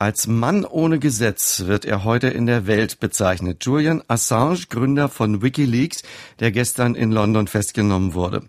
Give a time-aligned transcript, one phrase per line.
[0.00, 3.64] Als Mann ohne Gesetz wird er heute in der Welt bezeichnet.
[3.64, 6.04] Julian Assange, Gründer von Wikileaks,
[6.38, 8.44] der gestern in London festgenommen wurde.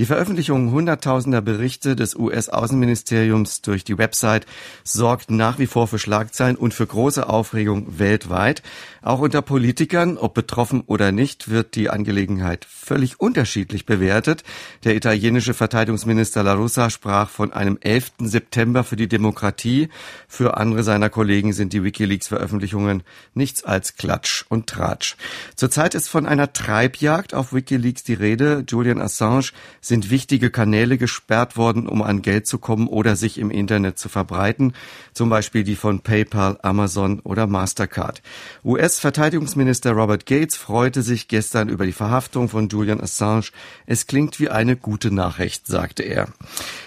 [0.00, 4.46] Die Veröffentlichung hunderttausender Berichte des US-Außenministeriums durch die Website
[4.82, 8.62] sorgt nach wie vor für Schlagzeilen und für große Aufregung weltweit.
[9.02, 14.42] Auch unter Politikern, ob betroffen oder nicht, wird die Angelegenheit völlig unterschiedlich bewertet.
[14.84, 18.12] Der italienische Verteidigungsminister La Russa sprach von einem 11.
[18.20, 19.90] September für die Demokratie.
[20.28, 23.02] Für andere seiner Kollegen sind die Wikileaks-Veröffentlichungen
[23.34, 25.16] nichts als Klatsch und Tratsch.
[25.56, 28.64] Zurzeit ist von einer Treibjagd auf Wikileaks die Rede.
[28.66, 29.50] Julian Assange
[29.90, 34.08] sind wichtige Kanäle gesperrt worden, um an Geld zu kommen oder sich im Internet zu
[34.08, 34.72] verbreiten,
[35.12, 38.22] zum Beispiel die von PayPal, Amazon oder Mastercard.
[38.64, 43.50] US-Verteidigungsminister Robert Gates freute sich gestern über die Verhaftung von Julian Assange.
[43.84, 46.28] Es klingt wie eine gute Nachricht, sagte er.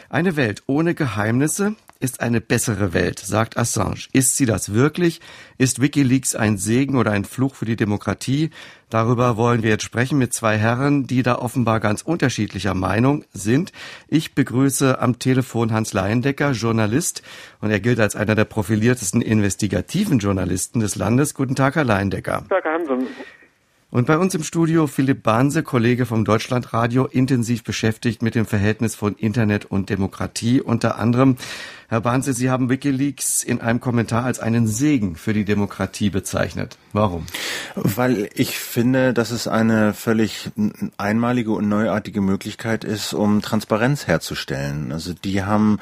[0.10, 4.08] Eine Welt ohne Geheimnisse, ist eine bessere Welt, sagt Assange.
[4.12, 5.22] Ist sie das wirklich?
[5.58, 8.50] Ist Wikileaks ein Segen oder ein Fluch für die Demokratie?
[8.90, 13.72] Darüber wollen wir jetzt sprechen mit zwei Herren, die da offenbar ganz unterschiedlicher Meinung sind.
[14.10, 17.24] Ich begrüße am Telefon Hans Leiendecker, Journalist,
[17.62, 21.34] und er gilt als einer der profiliertesten investigativen Journalisten des Landes.
[21.34, 22.40] Guten Tag, Herr Leiendecker.
[22.40, 23.08] Guten Tag, Hansen.
[23.94, 28.96] Und bei uns im Studio Philipp Bahnse, Kollege vom Deutschlandradio, intensiv beschäftigt mit dem Verhältnis
[28.96, 30.62] von Internet und Demokratie.
[30.62, 31.38] Unter anderem
[31.94, 36.80] Herr Bahnse, Sie haben Wikileaks in einem Kommentar als einen Segen für die Demokratie bezeichnet.
[36.92, 37.28] Warum?
[37.76, 40.50] Weil ich finde, dass es eine völlig
[40.98, 44.92] einmalige und neuartige Möglichkeit ist, um Transparenz herzustellen.
[44.92, 45.78] Also die haben,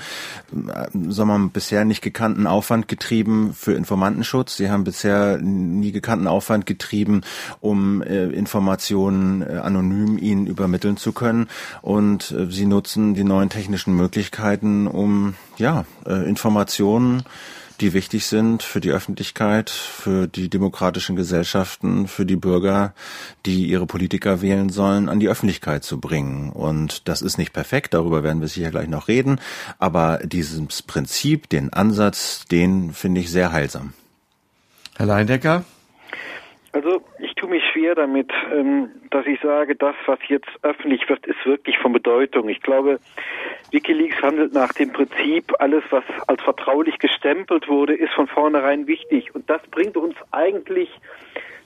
[0.52, 4.58] äh, sagen wir mal, bisher nicht gekannten Aufwand getrieben für Informantenschutz.
[4.58, 7.22] Sie haben bisher nie gekannten Aufwand getrieben,
[7.62, 11.48] um äh, Informationen äh, anonym ihnen übermitteln zu können.
[11.82, 17.24] Und äh, sie nutzen die neuen technischen Möglichkeiten, um ja, äh, Informationen,
[17.82, 22.94] die wichtig sind für die Öffentlichkeit, für die demokratischen Gesellschaften, für die Bürger,
[23.46, 26.52] die ihre Politiker wählen sollen, an die Öffentlichkeit zu bringen.
[26.52, 29.40] Und das ist nicht perfekt, darüber werden wir sicher gleich noch reden,
[29.80, 33.94] aber dieses Prinzip, den Ansatz, den finde ich sehr heilsam.
[34.98, 35.66] Herr Leindecker?
[36.74, 41.26] Also ich tue mich schwer damit, ähm, dass ich sage, das, was jetzt öffentlich wird,
[41.26, 42.48] ist wirklich von Bedeutung.
[42.50, 43.00] Ich glaube,
[43.72, 49.34] Wikileaks handelt nach dem Prinzip, alles, was als vertraulich gestempelt wurde, ist von vornherein wichtig.
[49.34, 50.90] Und das bringt uns eigentlich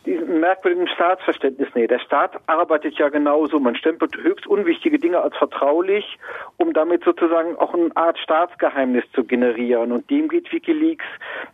[0.06, 1.88] diesen merkwürdigen Staatsverständnis näher.
[1.88, 3.60] Der Staat arbeitet ja genauso.
[3.60, 6.18] Man stempelt höchst unwichtige Dinge als vertraulich,
[6.58, 9.92] um damit sozusagen auch eine Art Staatsgeheimnis zu generieren.
[9.92, 11.06] Und dem geht Wikileaks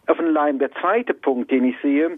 [0.07, 0.59] auf den Leim.
[0.59, 2.17] Der zweite Punkt, den ich sehe,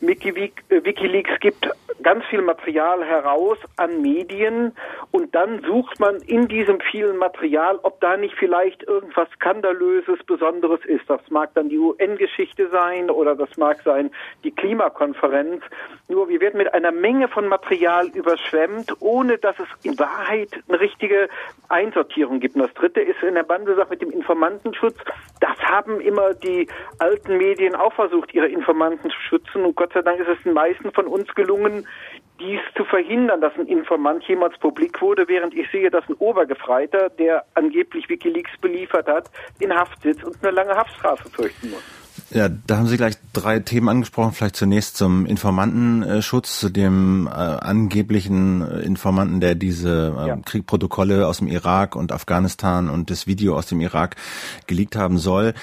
[0.00, 1.68] Wikileaks gibt
[2.02, 4.72] ganz viel Material heraus an Medien
[5.10, 10.84] und dann sucht man in diesem vielen Material, ob da nicht vielleicht irgendwas Skandalöses, Besonderes
[10.84, 11.08] ist.
[11.08, 14.10] Das mag dann die UN-Geschichte sein oder das mag sein
[14.44, 15.62] die Klimakonferenz.
[16.08, 20.78] Nur wir werden mit einer Menge von Material überschwemmt, ohne dass es in Wahrheit eine
[20.78, 21.28] richtige
[21.68, 22.56] Einsortierung gibt.
[22.56, 24.96] Und das dritte ist in der Bandesache mit dem Informantenschutz.
[25.40, 26.68] Das haben immer die
[26.98, 29.64] alten Medien auch versucht, ihre Informanten zu schützen.
[29.64, 31.86] Und Gott sei Dank ist es den meisten von uns gelungen,
[32.38, 37.10] dies zu verhindern, dass ein Informant jemals publik wurde, während ich sehe, dass ein Obergefreiter,
[37.10, 42.05] der angeblich Wikileaks beliefert hat, in Haft sitzt und eine lange Haftstrafe fürchten muss.
[42.30, 44.32] Ja, da haben Sie gleich drei Themen angesprochen.
[44.32, 50.36] Vielleicht zunächst zum Informantenschutz, zu dem äh, angeblichen äh, Informanten, der diese äh, ja.
[50.36, 54.16] Kriegprotokolle aus dem Irak und Afghanistan und das Video aus dem Irak
[54.66, 55.54] geleakt haben soll.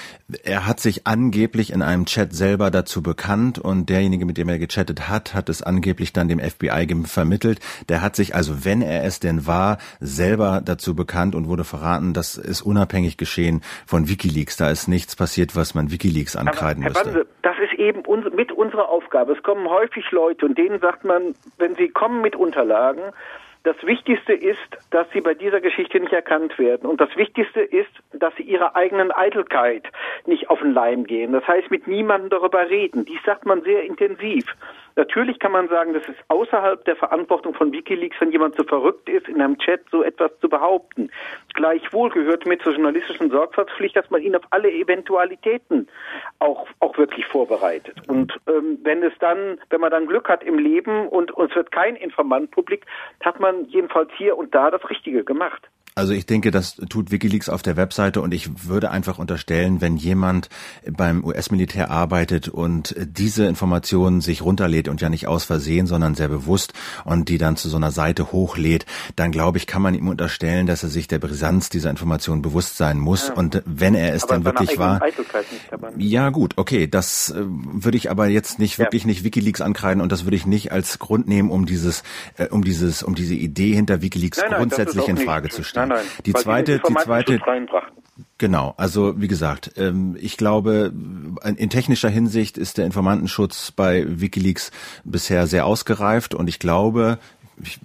[0.44, 4.58] Er hat sich angeblich in einem Chat selber dazu bekannt und derjenige, mit dem er
[4.58, 7.60] gechattet hat, hat es angeblich dann dem FBI vermittelt.
[7.90, 12.14] Der hat sich also, wenn er es denn war, selber dazu bekannt und wurde verraten,
[12.14, 14.56] das ist unabhängig geschehen von WikiLeaks.
[14.56, 17.04] Da ist nichts passiert, was man WikiLeaks an ankreiden müsste.
[17.04, 19.34] Banse, das ist eben uns, mit unserer Aufgabe.
[19.34, 23.02] Es kommen häufig Leute und denen sagt man, wenn sie kommen mit Unterlagen,
[23.64, 24.60] das Wichtigste ist,
[24.92, 26.90] dass sie bei dieser Geschichte nicht erkannt werden.
[26.90, 29.86] Und das Wichtigste ist, dass sie ihrer eigenen Eitelkeit
[30.26, 31.32] nicht auf den Leim gehen.
[31.32, 33.06] Das heißt, mit niemandem darüber reden.
[33.06, 34.46] Dies sagt man sehr intensiv.
[34.96, 39.10] Natürlich kann man sagen, das ist außerhalb der Verantwortung von Wikileaks, wenn jemand so verrückt
[39.10, 41.10] ist, in einem Chat so etwas zu behaupten.
[41.54, 45.88] Gleichwohl gehört mit zur journalistischen Sorgfaltspflicht, dass man ihn auf alle Eventualitäten
[46.40, 47.96] auch, auch wirklich vorbereitet.
[48.08, 51.72] Und ähm, wenn es dann, wenn man dann Glück hat im Leben und uns wird
[51.72, 52.86] kein Informant publik,
[53.24, 55.68] hat man jedenfalls hier und da das Richtige gemacht.
[55.96, 59.96] Also ich denke, das tut Wikileaks auf der Webseite und ich würde einfach unterstellen, wenn
[59.96, 60.50] jemand
[60.90, 66.30] beim US-Militär arbeitet und diese Informationen sich runterlädt und ja nicht aus Versehen, sondern sehr
[66.30, 66.74] bewusst
[67.06, 68.86] und die dann zu so einer Seite hochlädt,
[69.16, 72.78] dann glaube ich, kann man ihm unterstellen, dass er sich der Brisanz dieser Informationen bewusst
[72.78, 73.36] sein muss ja.
[73.36, 75.00] und wenn er es aber dann wirklich war.
[75.98, 78.86] Ja gut, okay, das äh, würde ich aber jetzt nicht ja.
[78.86, 82.02] wirklich nicht Wikileaks ankreiden und das würde ich nicht als Grund nehmen, um dieses,
[82.38, 85.83] äh, um dieses, um diese Idee hinter Wikileaks nein, nein, grundsätzlich in Frage zu stellen.
[85.88, 86.06] Nein, nein.
[86.26, 87.40] Die zweite, die, die zweite,
[88.38, 90.92] Genau, also wie gesagt, ähm, ich glaube,
[91.58, 94.72] in technischer Hinsicht ist der Informantenschutz bei Wikileaks
[95.04, 97.20] bisher sehr ausgereift und ich glaube,
[97.62, 97.80] ich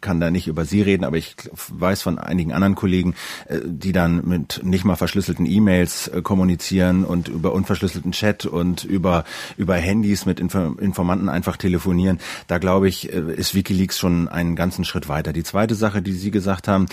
[0.00, 1.36] kann da nicht über Sie reden, aber ich
[1.68, 3.14] weiß von einigen anderen Kollegen,
[3.46, 8.84] äh, die dann mit nicht mal verschlüsselten E-Mails äh, kommunizieren und über unverschlüsselten Chat und
[8.84, 9.24] über,
[9.56, 12.18] über Handys mit Informanten einfach telefonieren.
[12.46, 15.32] Da glaube ich, äh, ist Wikileaks schon einen ganzen Schritt weiter.
[15.32, 16.86] Die zweite Sache, die Sie gesagt haben,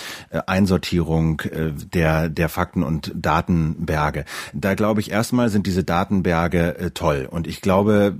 [0.48, 1.42] Einsortierung
[1.94, 4.25] der, der Fakten und Datenberge.
[4.54, 7.28] Da glaube ich erstmal sind diese Datenberge toll.
[7.30, 8.16] Und ich glaube,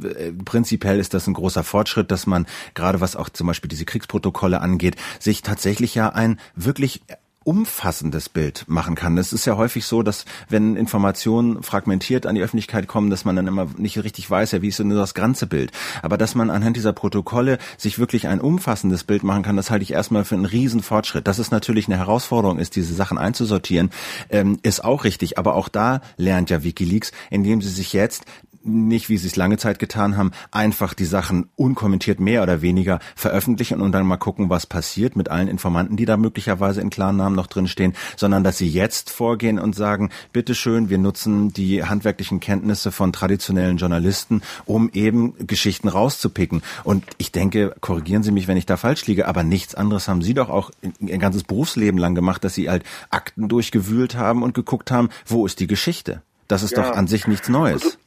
[0.46, 4.62] prinzipiell ist das ein großer Fortschritt, dass man gerade was auch zum Beispiel diese Kriegsprotokolle
[4.64, 7.02] angeht, sich tatsächlich ja ein wirklich
[7.44, 9.18] umfassendes Bild machen kann.
[9.18, 13.36] Es ist ja häufig so, dass wenn Informationen fragmentiert an die Öffentlichkeit kommen, dass man
[13.36, 15.72] dann immer nicht richtig weiß, ja, wie ist denn das ganze Bild.
[16.02, 19.84] Aber dass man anhand dieser Protokolle sich wirklich ein umfassendes Bild machen kann, das halte
[19.84, 21.28] ich erstmal für einen riesen Fortschritt.
[21.28, 23.90] Dass es natürlich eine Herausforderung ist, diese Sachen einzusortieren,
[24.30, 25.38] ähm, ist auch richtig.
[25.38, 28.24] Aber auch da lernt ja Wikileaks, indem sie sich jetzt
[28.64, 33.00] nicht, wie sie es lange Zeit getan haben, einfach die Sachen unkommentiert mehr oder weniger
[33.16, 37.18] veröffentlichen und dann mal gucken, was passiert mit allen Informanten, die da möglicherweise in klaren
[37.18, 42.40] Namen noch drinstehen, sondern dass sie jetzt vorgehen und sagen, bitteschön, wir nutzen die handwerklichen
[42.40, 46.62] Kenntnisse von traditionellen Journalisten, um eben Geschichten rauszupicken.
[46.84, 50.22] Und ich denke, korrigieren Sie mich, wenn ich da falsch liege, aber nichts anderes haben
[50.22, 54.54] Sie doch auch Ihr ganzes Berufsleben lang gemacht, dass Sie halt Akten durchgewühlt haben und
[54.54, 56.22] geguckt haben, wo ist die Geschichte?
[56.48, 56.84] Das ist ja.
[56.84, 57.84] doch an sich nichts Neues.
[57.84, 57.98] Also,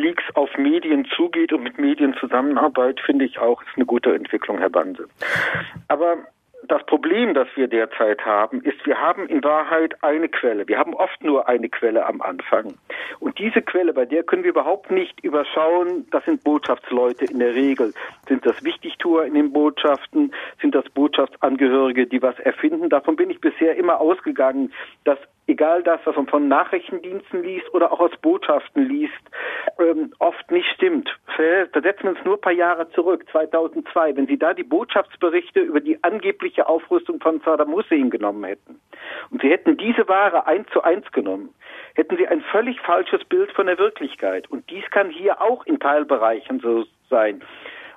[0.00, 4.58] Wikileaks auf Medien zugeht und mit Medien zusammenarbeitet, finde ich auch, ist eine gute Entwicklung,
[4.58, 5.08] Herr Banse.
[5.88, 6.16] Aber
[6.68, 10.68] das Problem, das wir derzeit haben, ist, wir haben in Wahrheit eine Quelle.
[10.68, 12.74] Wir haben oft nur eine Quelle am Anfang.
[13.18, 17.54] Und diese Quelle, bei der können wir überhaupt nicht überschauen, das sind Botschaftsleute in der
[17.54, 17.92] Regel.
[18.28, 20.32] Sind das Wichtigtuer in den Botschaften?
[20.60, 22.88] Sind das Botschaftsangehörige, die was erfinden?
[22.88, 24.72] Davon bin ich bisher immer ausgegangen,
[25.04, 25.18] dass
[25.50, 29.12] egal das, was man von Nachrichtendiensten liest oder auch aus Botschaften liest,
[29.78, 31.10] ähm, oft nicht stimmt.
[31.36, 35.80] Versetzen wir uns nur ein paar Jahre zurück, 2002, wenn Sie da die Botschaftsberichte über
[35.80, 38.80] die angebliche Aufrüstung von Saddam Hussein genommen hätten
[39.30, 41.54] und Sie hätten diese Ware eins zu eins genommen,
[41.94, 44.50] hätten Sie ein völlig falsches Bild von der Wirklichkeit.
[44.50, 47.42] Und dies kann hier auch in Teilbereichen so sein.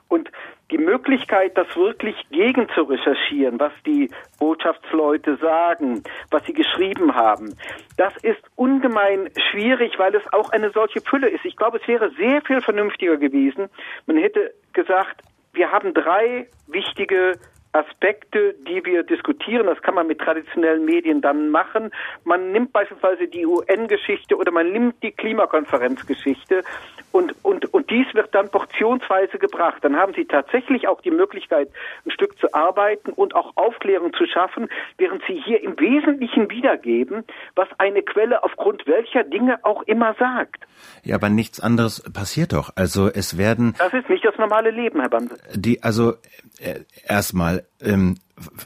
[0.09, 0.29] Und
[0.73, 4.09] die Möglichkeit, das wirklich gegen zu recherchieren, was die
[4.39, 7.55] Botschaftsleute sagen, was sie geschrieben haben,
[7.97, 11.45] das ist ungemein schwierig, weil es auch eine solche Fülle ist.
[11.45, 13.69] Ich glaube, es wäre sehr viel vernünftiger gewesen.
[14.07, 15.21] Man hätte gesagt,
[15.53, 17.33] wir haben drei wichtige
[17.73, 19.65] Aspekte, die wir diskutieren.
[19.65, 21.91] Das kann man mit traditionellen Medien dann machen.
[22.23, 26.63] Man nimmt beispielsweise die UN-Geschichte oder man nimmt die Klimakonferenzgeschichte
[27.11, 29.83] und, und, und dies wird dann portionsweise gebracht.
[29.83, 31.69] Dann haben Sie tatsächlich auch die Möglichkeit,
[32.05, 34.67] ein Stück zu arbeiten und auch Aufklärung zu schaffen,
[34.97, 37.23] während Sie hier im Wesentlichen wiedergeben,
[37.55, 40.65] was eine Quelle aufgrund welcher Dinge auch immer sagt.
[41.03, 42.71] Ja, aber nichts anderes passiert doch.
[42.75, 43.75] Also es werden.
[43.77, 45.37] Das ist nicht das normale Leben, Herr Bande.
[45.53, 46.13] Die, also
[46.59, 48.15] äh, erstmal ähm,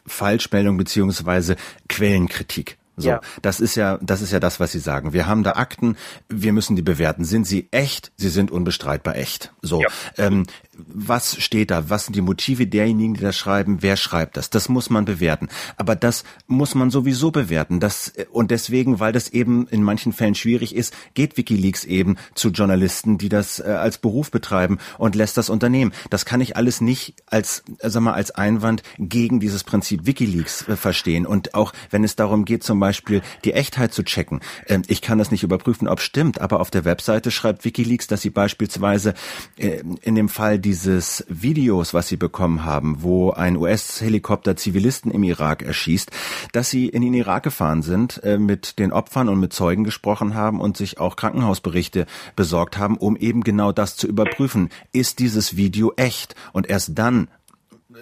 [0.05, 1.55] Falschmeldung beziehungsweise
[1.87, 2.77] Quellenkritik.
[2.99, 3.21] So, ja.
[3.43, 5.13] das ist ja, das ist ja das, was Sie sagen.
[5.13, 5.95] Wir haben da Akten,
[6.29, 7.25] wir müssen die bewerten.
[7.25, 8.11] Sind sie echt?
[8.17, 9.53] Sie sind unbestreitbar echt.
[9.61, 9.89] So, ja.
[10.17, 10.47] ähm,
[10.87, 11.89] was steht da?
[11.89, 13.77] Was sind die Motive derjenigen, die das schreiben?
[13.81, 14.49] Wer schreibt das?
[14.49, 15.49] Das muss man bewerten.
[15.75, 17.79] Aber das muss man sowieso bewerten.
[17.79, 22.49] Das, und deswegen, weil das eben in manchen Fällen schwierig ist, geht Wikileaks eben zu
[22.49, 25.93] Journalisten, die das äh, als Beruf betreiben und lässt das Unternehmen.
[26.09, 30.67] Das kann ich alles nicht als, äh, sag mal, als Einwand gegen dieses Prinzip Wikileaks
[30.67, 31.25] äh, verstehen.
[31.25, 34.41] Und auch wenn es darum geht, zum Beispiel die Echtheit zu checken.
[34.65, 38.21] Äh, ich kann das nicht überprüfen, ob stimmt, aber auf der Webseite schreibt Wikileaks, dass
[38.21, 39.13] sie beispielsweise
[39.57, 45.23] äh, in dem Fall dieses Videos, was sie bekommen haben, wo ein US-Helikopter Zivilisten im
[45.23, 46.11] Irak erschießt,
[46.51, 50.35] dass sie in den Irak gefahren sind, äh, mit den Opfern und mit Zeugen gesprochen
[50.35, 52.05] haben und sich auch Krankenhausberichte
[52.35, 54.67] besorgt haben, um eben genau das zu überprüfen.
[54.91, 56.35] Ist dieses Video echt?
[56.51, 57.29] Und erst dann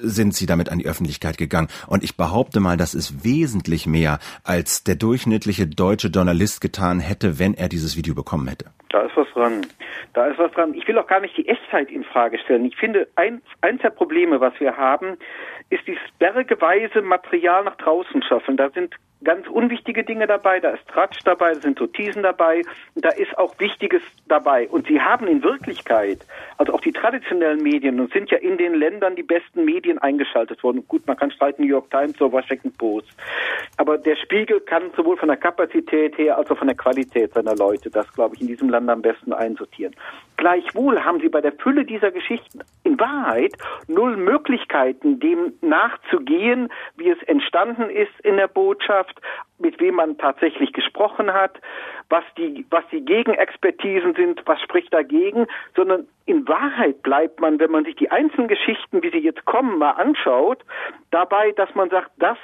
[0.01, 1.67] sind sie damit an die Öffentlichkeit gegangen.
[1.85, 7.37] Und ich behaupte mal, das ist wesentlich mehr, als der durchschnittliche deutsche Journalist getan hätte,
[7.37, 8.71] wenn er dieses Video bekommen hätte.
[8.95, 9.67] Da ist was dran.
[10.13, 10.73] Da ist was dran.
[10.73, 12.63] Ich will auch gar nicht die Echtzeit in Frage stellen.
[12.63, 15.17] Ich finde, ein, eins der Probleme, was wir haben,
[15.69, 18.55] ist dieses bergeweise Material nach draußen schaffen.
[18.55, 22.61] Da sind ganz unwichtige Dinge dabei, da ist Tratsch dabei, da sind Notisen dabei,
[22.95, 24.69] da ist auch Wichtiges dabei.
[24.69, 26.19] Und sie haben in Wirklichkeit,
[26.57, 30.63] also auch die traditionellen Medien, und sind ja in den Ländern die besten Medien eingeschaltet
[30.63, 30.85] worden.
[30.87, 33.09] Gut, man kann streiten New York Times oder Washington Post.
[33.77, 37.55] Aber der Spiegel kann sowohl von der Kapazität her als auch von der Qualität seiner
[37.55, 39.95] Leute das, glaube ich, in diesem Land am besten einsortieren.
[40.37, 43.53] Gleichwohl haben sie bei der Fülle dieser Geschichten in Wahrheit
[43.87, 49.19] null Möglichkeiten, dem nachzugehen, wie es entstanden ist in der Botschaft,
[49.57, 51.59] mit wem man tatsächlich gesprochen hat,
[52.09, 57.71] was die, was die Gegenexpertisen sind, was spricht dagegen, sondern in Wahrheit bleibt man, wenn
[57.71, 60.63] man sich die einzelnen Geschichten, wie sie jetzt kommen, mal anschaut,
[61.11, 62.37] dabei, dass man sagt, das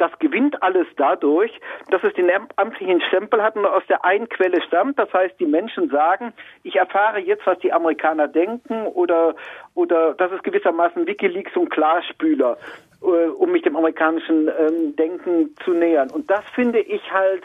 [0.00, 1.52] das gewinnt alles dadurch,
[1.90, 4.98] dass es den amtlichen Stempel hat und aus der einen Quelle stammt.
[4.98, 9.34] Das heißt, die Menschen sagen, ich erfahre jetzt, was die Amerikaner denken oder,
[9.74, 12.56] oder das ist gewissermaßen Wikileaks und Klarspüler,
[13.02, 16.10] äh, um mich dem amerikanischen ähm, Denken zu nähern.
[16.10, 17.44] Und das finde ich halt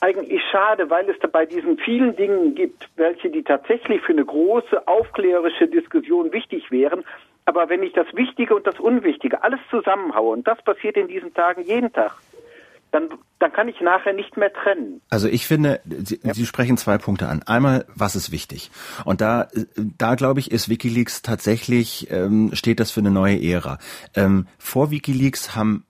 [0.00, 4.86] eigentlich schade, weil es dabei diesen vielen Dingen gibt, welche die tatsächlich für eine große
[4.86, 7.04] aufklärerische Diskussion wichtig wären,
[7.46, 11.34] aber wenn ich das Wichtige und das Unwichtige alles zusammenhaue, und das passiert in diesen
[11.34, 12.12] Tagen jeden Tag,
[12.94, 13.08] dann,
[13.40, 15.00] dann kann ich nachher nicht mehr trennen.
[15.10, 16.32] Also ich finde, Sie, ja.
[16.32, 17.42] Sie sprechen zwei Punkte an.
[17.42, 18.70] Einmal, was ist wichtig?
[19.04, 23.78] Und da, da glaube ich, ist WikiLeaks tatsächlich, ähm, steht das für eine neue Ära.
[24.14, 25.84] Ähm, vor WikiLeaks haben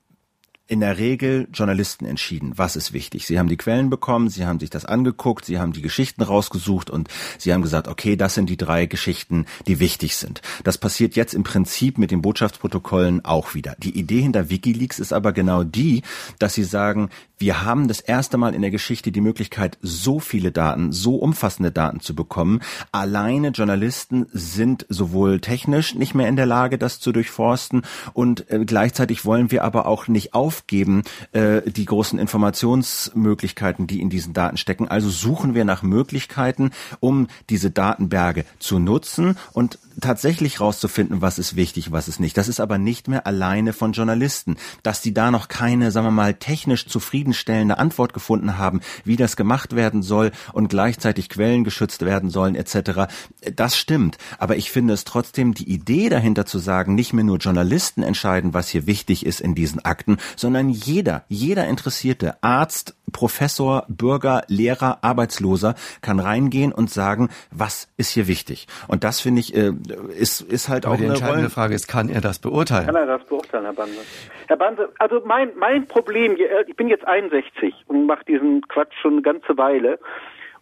[0.66, 3.26] in der Regel Journalisten entschieden, was ist wichtig.
[3.26, 6.88] Sie haben die Quellen bekommen, sie haben sich das angeguckt, sie haben die Geschichten rausgesucht
[6.88, 10.40] und sie haben gesagt, okay, das sind die drei Geschichten, die wichtig sind.
[10.64, 13.76] Das passiert jetzt im Prinzip mit den Botschaftsprotokollen auch wieder.
[13.78, 16.02] Die Idee hinter Wikileaks ist aber genau die,
[16.38, 20.52] dass sie sagen, wir haben das erste Mal in der Geschichte die Möglichkeit, so viele
[20.52, 22.60] Daten, so umfassende Daten zu bekommen.
[22.92, 28.64] Alleine Journalisten sind sowohl technisch nicht mehr in der Lage, das zu durchforsten und äh,
[28.64, 34.56] gleichzeitig wollen wir aber auch nicht aufgeben äh, die großen Informationsmöglichkeiten, die in diesen Daten
[34.56, 34.88] stecken.
[34.88, 41.56] Also suchen wir nach Möglichkeiten, um diese Datenberge zu nutzen und tatsächlich rauszufinden, was ist
[41.56, 42.36] wichtig, was ist nicht.
[42.36, 44.56] Das ist aber nicht mehr alleine von Journalisten.
[44.82, 49.36] Dass die da noch keine, sagen wir mal, technisch zufriedenstellende Antwort gefunden haben, wie das
[49.36, 53.12] gemacht werden soll und gleichzeitig Quellen geschützt werden sollen etc.,
[53.54, 54.18] das stimmt.
[54.38, 58.54] Aber ich finde es trotzdem die Idee dahinter zu sagen, nicht mehr nur Journalisten entscheiden,
[58.54, 64.98] was hier wichtig ist in diesen Akten, sondern jeder, jeder interessierte Arzt, Professor, Bürger, Lehrer,
[65.02, 68.66] Arbeitsloser kann reingehen und sagen, was ist hier wichtig.
[68.88, 69.72] Und das finde ich, äh,
[70.18, 72.86] ist, ist halt Aber auch die entscheidende Rollen Frage ist, kann er das beurteilen?
[72.86, 74.00] Kann er das beurteilen, Herr Banse?
[74.48, 79.14] Herr Banse, also mein, mein Problem, ich bin jetzt 61 und mache diesen Quatsch schon
[79.14, 79.98] eine ganze Weile.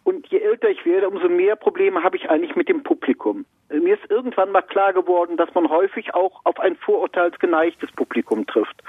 [0.03, 3.45] Und je älter ich werde, umso mehr Probleme habe ich eigentlich mit dem Publikum.
[3.69, 8.83] Mir ist irgendwann mal klar geworden, dass man häufig auch auf ein vorurteilsgeneigtes Publikum trifft.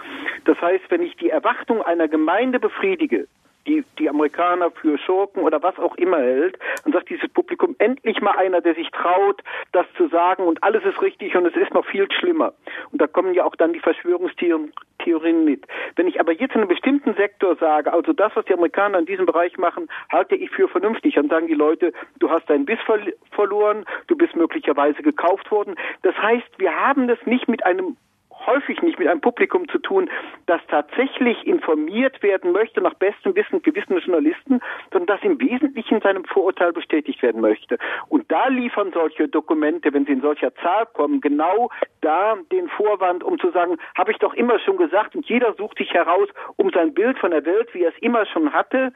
[0.45, 3.27] Das heißt, wenn ich die Erwartung einer Gemeinde befriedige,
[3.75, 8.21] die, die Amerikaner für Schurken oder was auch immer hält, und sagt dieses Publikum endlich
[8.21, 11.73] mal einer, der sich traut, das zu sagen und alles ist richtig und es ist
[11.75, 12.53] noch viel schlimmer.
[12.93, 15.67] Und da kommen ja auch dann die Verschwörungstheorien mit.
[15.97, 19.07] Wenn ich aber jetzt in einem bestimmten Sektor sage, also das, was die Amerikaner in
[19.07, 22.81] diesem Bereich machen, halte ich für vernünftig, dann sagen die Leute, du hast deinen Biss
[22.87, 23.01] ver
[23.33, 25.75] verloren, du bist möglicherweise gekauft worden.
[26.03, 27.97] Das heißt, wir haben das nicht mit einem
[28.47, 30.11] häufig nicht mit einem Publikum zu tun,
[30.47, 34.61] das tatsächlich informiert werden möchte nach bestem Wissen gewissen Journalisten,
[34.93, 37.79] sondern das im Wesentlichen seinem Vorurteil bestätigt werden möchte.
[38.09, 41.71] Und da liefern solche Dokumente, wenn sie in solcher Zahl kommen, genau
[42.01, 45.79] da den Vorwand, um zu sagen, habe ich doch immer schon gesagt und jeder sucht
[45.79, 48.93] sich heraus, um sein Bild von der Welt, wie er es immer schon hatte,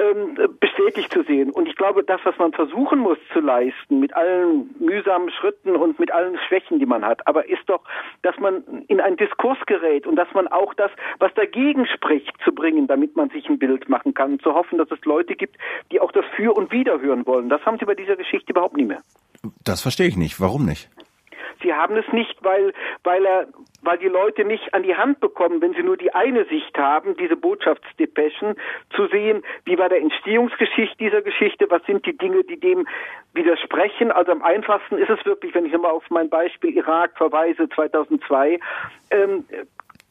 [0.00, 1.50] ähm, bestätigt zu sehen.
[1.50, 5.98] Und ich glaube, das, was man versuchen muss zu leisten, mit allen mühsamen Schritten und
[5.98, 7.82] mit allen Schwächen, die man hat, aber ist doch,
[8.22, 12.52] dass man in einen Diskurs gerät und dass man auch das, was dagegen spricht, zu
[12.52, 14.32] bringen, damit man sich ein Bild machen kann.
[14.32, 15.56] Und zu hoffen, dass es Leute gibt,
[15.92, 17.48] die auch das Für und Wider hören wollen.
[17.48, 19.02] Das haben sie bei dieser Geschichte überhaupt nie mehr.
[19.64, 20.40] Das verstehe ich nicht.
[20.40, 20.88] Warum nicht?
[21.62, 22.72] Sie haben es nicht, weil,
[23.04, 23.48] weil er,
[23.82, 27.16] weil die Leute nicht an die Hand bekommen, wenn sie nur die eine Sicht haben,
[27.16, 28.56] diese Botschaftsdepeschen,
[28.94, 32.86] zu sehen, wie war der Entstehungsgeschichte dieser Geschichte, was sind die Dinge, die dem
[33.32, 34.10] widersprechen.
[34.10, 38.58] Also am einfachsten ist es wirklich, wenn ich nochmal auf mein Beispiel Irak verweise, 2002,
[39.10, 39.44] ähm,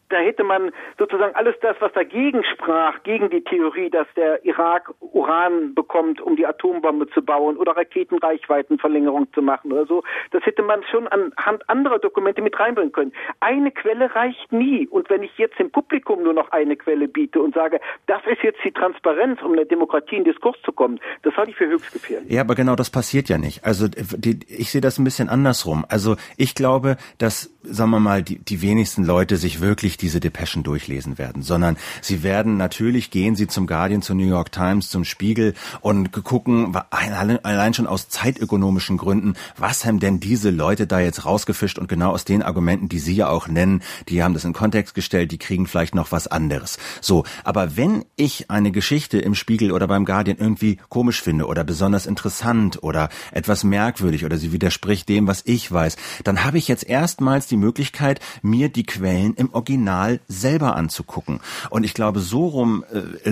[0.10, 4.94] da hätte man sozusagen alles das, was dagegen sprach, gegen die Theorie, dass der Irak
[5.00, 10.64] Uran bekommt, um die Atombombe zu bauen oder Raketenreichweitenverlängerung zu machen oder so, das hätte
[10.64, 13.14] man schon anhand anderer Dokumente mit reinbringen können.
[13.40, 14.88] Eine Quelle reicht nie.
[14.88, 18.42] Und wenn ich jetzt dem Publikum nur noch eine Quelle biete und sage, das ist
[18.44, 21.68] jetzt die Transparenz, um in der Demokratie in Diskurs zu kommen, das halte ich für
[21.68, 22.32] höchst gefährlich.
[22.32, 23.64] Ja, aber genau das passiert ja nicht.
[23.64, 25.86] Also die, ich sehe das ein bisschen andersrum.
[25.88, 30.64] Also ich glaube, dass, sagen wir mal, die, die wenigsten Leute sich wirklich diese Depeschen
[30.64, 35.04] durchlesen werden, sondern sie werden natürlich gehen sie zum Guardian, zur New York Times, zum
[35.04, 41.26] Spiegel und gucken, allein schon aus zeitökonomischen Gründen, was haben denn diese Leute da jetzt
[41.26, 44.54] rausgefischt und genau aus den Argumenten, die Sie ja auch nennen, die haben das in
[44.54, 46.78] Kontext gestellt, die kriegen vielleicht noch was anderes.
[47.02, 51.64] So, aber wenn ich eine Geschichte im Spiegel oder beim Guardian irgendwie komisch finde oder
[51.64, 56.68] besonders interessant oder etwas merkwürdig oder sie widerspricht dem, was ich weiß, dann habe ich
[56.68, 59.89] jetzt erstmals die Möglichkeit, mir die Quellen im Original
[60.28, 61.40] selber anzugucken.
[61.70, 63.32] Und ich glaube, so rum äh,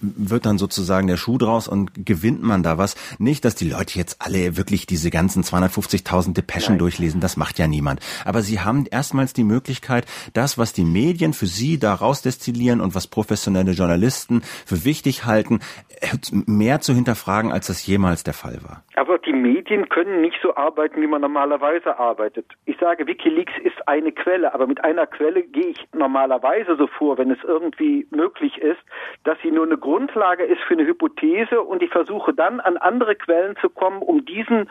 [0.00, 2.96] wird dann sozusagen der Schuh draus und gewinnt man da was.
[3.18, 6.78] Nicht, dass die Leute jetzt alle wirklich diese ganzen 250.000 Depeschen Nein.
[6.78, 8.00] durchlesen, das macht ja niemand.
[8.24, 12.94] Aber sie haben erstmals die Möglichkeit, das, was die Medien für sie da rausdestillieren und
[12.94, 15.60] was professionelle Journalisten für wichtig halten,
[16.00, 16.08] äh,
[16.46, 18.82] mehr zu hinterfragen, als das jemals der Fall war.
[18.96, 22.46] Aber die Medien können nicht so arbeiten, wie man normalerweise arbeitet.
[22.64, 27.18] Ich sage, Wikileaks ist eine Quelle, aber mit einer Quelle gehe ich normalerweise so vor,
[27.18, 28.80] wenn es irgendwie möglich ist,
[29.24, 33.14] dass sie nur eine Grundlage ist für eine Hypothese und ich versuche dann an andere
[33.16, 34.70] Quellen zu kommen, um diesen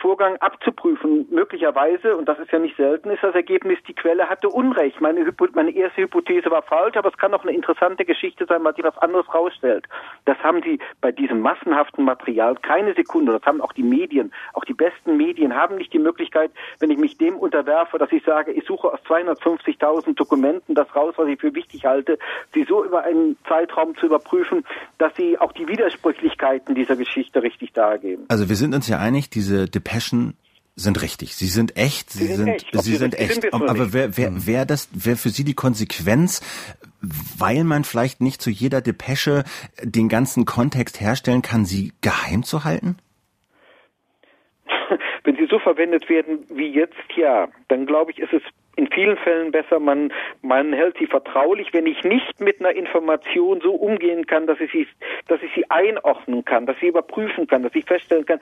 [0.00, 1.26] Vorgang abzuprüfen.
[1.30, 5.00] Möglicherweise, und das ist ja nicht selten, ist das Ergebnis, die Quelle hatte Unrecht.
[5.00, 8.64] Meine, Hypo meine erste Hypothese war falsch, aber es kann auch eine interessante Geschichte sein,
[8.64, 9.86] weil sie was anderes rausstellt.
[10.24, 13.32] Das haben sie bei diesem massenhaften Material keine Sekunde.
[13.32, 16.98] Das haben auch die Medien, auch die besten Medien haben nicht die Möglichkeit, wenn ich
[16.98, 21.40] mich dem unterwerfe, dass ich sage, ich suche aus 250.000 Dokumenten das raus, was ich
[21.40, 22.18] für wichtig halte,
[22.54, 24.64] sie so über einen Zeitraum zu überprüfen,
[24.98, 28.24] dass sie auch die Widersprüchlichkeiten dieser Geschichte richtig dargeben.
[28.28, 30.36] Also wir sind uns ja einig, diese Depeschen
[30.76, 31.34] sind richtig.
[31.34, 32.10] Sie sind echt.
[32.10, 32.68] Sie, sie sind, echt.
[32.72, 33.42] Sie sind echt.
[33.42, 34.46] Sind Aber wer, wer, hm.
[34.46, 36.40] wer das, wer für Sie die Konsequenz,
[37.38, 39.44] weil man vielleicht nicht zu jeder Depesche
[39.82, 42.96] den ganzen Kontext herstellen kann, sie geheim zu halten?
[45.24, 48.42] Wenn sie so verwendet werden wie jetzt, ja, dann glaube ich, ist es
[48.80, 53.60] in vielen Fällen besser, man, man hält sie vertraulich, wenn ich nicht mit einer Information
[53.60, 54.86] so umgehen kann, dass ich sie,
[55.28, 58.40] dass ich sie einordnen kann, dass ich sie überprüfen kann, dass ich feststellen kann,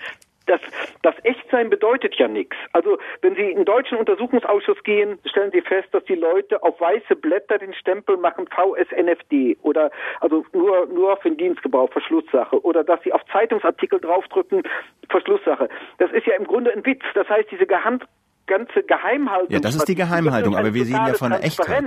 [0.48, 0.60] das,
[1.02, 2.56] das Echtsein bedeutet ja nichts.
[2.72, 6.80] Also wenn Sie in den deutschen Untersuchungsausschuss gehen, stellen Sie fest, dass die Leute auf
[6.80, 9.90] weiße Blätter den Stempel machen VSNFD oder
[10.20, 14.62] also nur nur für den Dienstgebrauch Verschlusssache oder dass sie auf Zeitungsartikel draufdrücken
[15.10, 15.68] Verschlusssache.
[15.98, 17.02] Das ist ja im Grunde ein Witz.
[17.14, 18.04] Das heißt, diese Gehand
[18.48, 19.50] ganze Geheimhaltung.
[19.50, 21.84] Ja, das ist die Geheimhaltung, aber wir sehen ja von der Echtheit.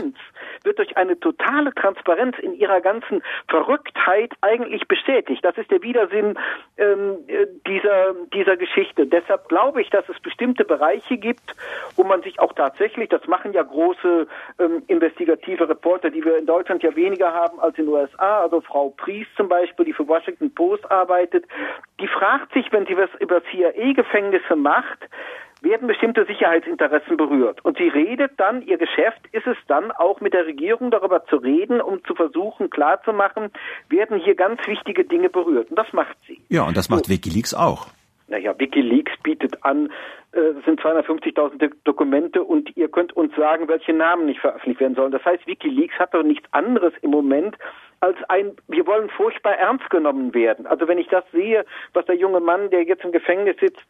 [0.64, 5.44] Wird durch eine totale Transparenz in ihrer ganzen Verrücktheit eigentlich bestätigt.
[5.44, 6.38] Das ist der Widersinn
[6.78, 7.18] ähm,
[7.68, 9.08] dieser, dieser Geschichte.
[9.08, 11.56] Deshalb glaube ich, dass es bestimmte Bereiche gibt,
[11.96, 14.28] wo man sich auch tatsächlich, das machen ja große
[14.60, 18.62] ähm, investigative Reporter, die wir in Deutschland ja weniger haben als in den USA, also
[18.62, 21.46] Frau Priest zum Beispiel, die für Washington Post arbeitet,
[22.00, 25.00] die fragt sich, wenn sie was über CIA-Gefängnisse macht,
[25.62, 27.64] werden bestimmte Sicherheitsinteressen berührt.
[27.64, 31.38] Und sie redet dann, ihr Geschäft ist es dann auch mit der Regierung darüber zu
[31.38, 33.52] reden, um zu versuchen klarzumachen,
[33.90, 35.70] werden hier ganz wichtige Dinge berührt.
[35.70, 36.42] Und das macht sie.
[36.50, 37.12] Ja, und das macht so.
[37.12, 37.88] Wikileaks auch.
[38.28, 39.92] Naja, Wikileaks bietet an,
[40.32, 44.96] äh, es sind 250.000 Dokumente und ihr könnt uns sagen, welche Namen nicht veröffentlicht werden
[44.96, 45.12] sollen.
[45.12, 47.58] Das heißt, Wikileaks hat doch nichts anderes im Moment
[48.02, 50.66] als ein, wir wollen furchtbar ernst genommen werden.
[50.66, 53.86] Also wenn ich das sehe, was der junge Mann, der jetzt im Gefängnis sitzt,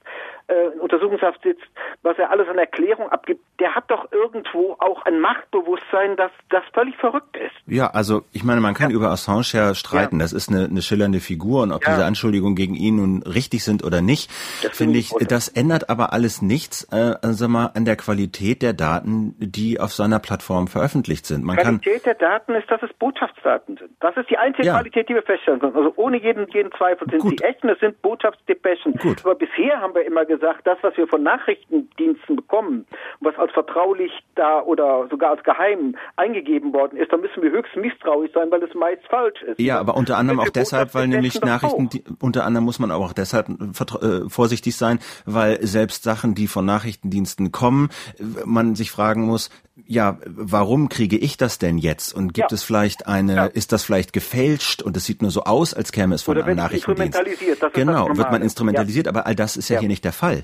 [0.47, 1.63] äh, in Untersuchungshaft sitzt,
[2.01, 6.63] was er alles an Erklärung abgibt, der hat doch irgendwo auch ein Machtbewusstsein, das, das
[6.73, 7.55] völlig verrückt ist.
[7.67, 8.97] Ja, also ich meine, man kann ja.
[8.97, 10.17] über Assange ja streiten.
[10.17, 10.23] Ja.
[10.23, 11.91] Das ist eine, eine schillernde Figur und ob ja.
[11.91, 16.41] diese Anschuldigungen gegen ihn nun richtig sind oder nicht, finde ich, das ändert aber alles
[16.41, 21.45] nichts, äh, sag mal, an der Qualität der Daten, die auf seiner Plattform veröffentlicht sind.
[21.45, 23.91] Man Qualität kann, der Daten ist, dass es Botschaftsdaten sind.
[24.01, 24.73] Das ist die einzige ja.
[24.73, 25.75] Qualität, die wir feststellen können.
[25.75, 27.39] Also ohne jeden, jeden Zweifel sind Gut.
[27.39, 28.93] sie echt und es sind Botschaftsdepeschen.
[28.95, 29.23] Gut.
[29.23, 32.87] Aber bisher haben wir immer gesagt, das, was wir von Nachrichtendiensten bekommen,
[33.19, 37.75] was als vertraulich da oder sogar als geheim eingegeben worden ist, da müssen wir höchst
[37.75, 39.59] misstrauisch sein, weil es meist falsch ist.
[39.59, 43.13] Ja, aber unter anderem auch deshalb, weil nämlich Nachrichten, unter anderem muss man aber auch
[43.13, 47.89] deshalb äh, vorsichtig sein, weil selbst Sachen, die von Nachrichtendiensten kommen,
[48.45, 52.13] man sich fragen muss, ja, warum kriege ich das denn jetzt?
[52.13, 52.55] Und gibt ja.
[52.55, 53.45] es vielleicht eine, ja.
[53.45, 56.45] ist das vielleicht gefälscht und es sieht nur so aus, als käme es von Oder
[56.45, 57.17] einem Nachrichtendienst?
[57.17, 59.11] Instrumentalisiert, das genau, wird man instrumentalisiert, ja.
[59.11, 60.43] aber all das ist ja, hier nicht der Fall.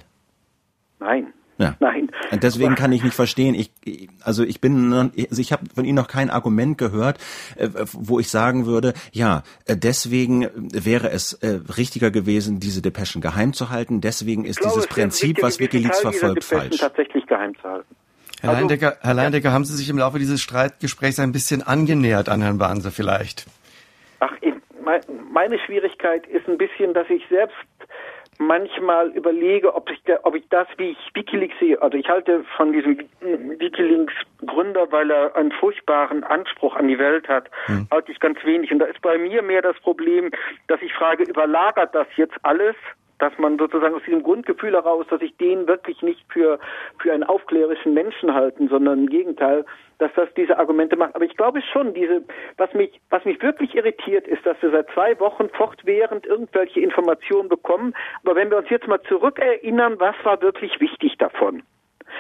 [1.00, 1.34] Nein.
[1.58, 2.12] Nein.
[2.32, 3.56] Und deswegen kann ich nicht verstehen.
[3.56, 3.72] Ich,
[4.22, 7.18] also ich bin, also ich habe von Ihnen noch kein Argument gehört,
[7.56, 13.22] äh, wo ich sagen würde, ja, äh, deswegen wäre es äh, richtiger gewesen, diese Depeschen
[13.22, 14.02] geheim zu halten.
[14.02, 16.78] Deswegen ist glaube, dieses Prinzip, was WikiLeaks verfolgt, falsch.
[16.78, 17.96] Tatsächlich geheim zu halten.
[18.42, 19.54] Herr also, Leindecker, Herr Leindecker, ja.
[19.54, 23.46] haben Sie sich im Laufe dieses Streitgesprächs ein bisschen angenähert an Herrn Banse vielleicht?
[24.20, 24.32] Ach,
[25.32, 27.56] meine Schwierigkeit ist ein bisschen, dass ich selbst
[28.40, 32.72] manchmal überlege, ob ich, ob ich das, wie ich Wikileaks sehe, also ich halte von
[32.72, 34.14] diesem Wikileaks
[34.46, 37.88] Gründer, weil er einen furchtbaren Anspruch an die Welt hat, hm.
[37.92, 38.72] halte ich ganz wenig.
[38.72, 40.30] Und da ist bei mir mehr das Problem,
[40.68, 42.76] dass ich frage, überlagert das jetzt alles?
[43.20, 46.60] Dass man sozusagen aus diesem Grundgefühl heraus, dass ich den wirklich nicht für,
[47.00, 49.66] für einen aufklärischen Menschen halten, sondern im Gegenteil,
[49.98, 51.16] dass das diese Argumente macht.
[51.16, 52.24] Aber ich glaube schon, diese,
[52.58, 57.50] was mich, was mich wirklich irritiert, ist, dass wir seit zwei Wochen fortwährend irgendwelche Informationen
[57.50, 57.94] bekommen.
[58.24, 61.64] Aber wenn wir uns jetzt mal zurückerinnern, was war wirklich wichtig davon?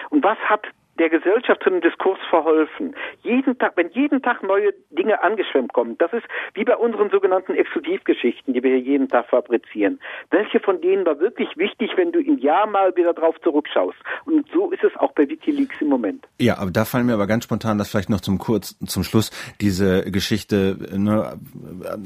[0.09, 2.95] Und was hat der Gesellschaft zu einem Diskurs verholfen.
[3.23, 7.55] Jeden Tag, wenn jeden Tag neue Dinge angeschwemmt kommen, das ist wie bei unseren sogenannten
[7.55, 9.99] Exklusivgeschichten, die wir hier jeden Tag fabrizieren.
[10.31, 13.97] Welche von denen war wirklich wichtig, wenn du im Jahr mal wieder drauf zurückschaust?
[14.25, 16.27] Und so ist es auch bei WikiLeaks im Moment.
[16.39, 19.31] Ja, aber da fallen mir aber ganz spontan das vielleicht noch zum kurz zum Schluss
[19.61, 21.39] diese Geschichte, ne,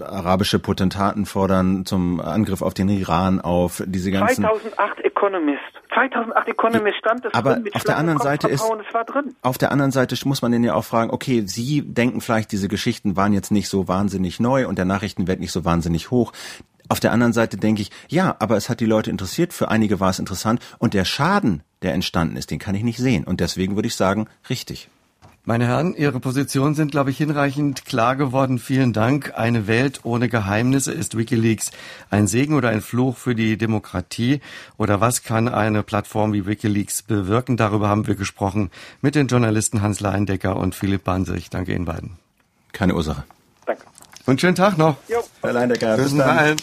[0.01, 6.97] arabische Potentaten fordern zum Angriff auf den Iran auf diese ganzen 2008 Economist 2008 Economist
[6.97, 8.63] stand es Aber drin, auf der anderen Seite ist,
[9.41, 12.67] auf der anderen Seite muss man den ja auch fragen, okay, Sie denken vielleicht, diese
[12.67, 16.31] Geschichten waren jetzt nicht so wahnsinnig neu und der Nachrichtenwert nicht so wahnsinnig hoch.
[16.89, 19.99] Auf der anderen Seite denke ich, ja, aber es hat die Leute interessiert, für einige
[19.99, 23.23] war es interessant und der Schaden, der entstanden ist, den kann ich nicht sehen.
[23.23, 24.89] Und deswegen würde ich sagen, richtig.
[25.43, 28.59] Meine Herren, Ihre Positionen sind, glaube ich, hinreichend klar geworden.
[28.59, 29.33] Vielen Dank.
[29.35, 31.71] Eine Welt ohne Geheimnisse ist Wikileaks
[32.11, 34.39] ein Segen oder ein Fluch für die Demokratie?
[34.77, 37.57] Oder was kann eine Plattform wie Wikileaks bewirken?
[37.57, 38.69] Darüber haben wir gesprochen
[39.01, 41.49] mit den Journalisten Hans Leindecker und Philipp Bansich.
[41.49, 42.19] Danke Ihnen beiden.
[42.71, 43.23] Keine Ursache.
[43.65, 43.83] Danke.
[44.27, 44.97] Und schönen Tag noch.
[45.07, 45.23] Jo.
[45.41, 45.97] Herr Leindecker.
[45.97, 46.55] Bis, bis dann.